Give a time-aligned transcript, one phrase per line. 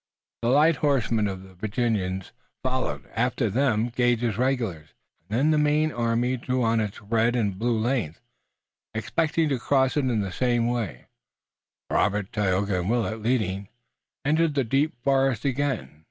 [0.41, 2.23] The light horsemen of Virginia
[2.63, 4.95] followed, after them Gage's regulars
[5.29, 8.19] and then the main army drew on its red and blue length,
[8.95, 11.05] expecting to cross in the same way.
[11.91, 13.69] Robert, Tayoga and Willet, leading,
[14.25, 15.99] entered the deep forest again.